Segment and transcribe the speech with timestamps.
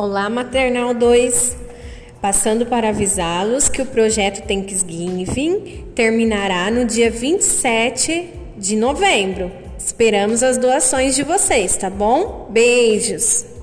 [0.00, 1.56] Olá, Maternal 2.
[2.22, 9.50] Passando para avisá-los que o projeto Tanks Giving terminará no dia 27 de novembro.
[9.76, 12.46] Esperamos as doações de vocês, tá bom?
[12.48, 13.57] Beijos!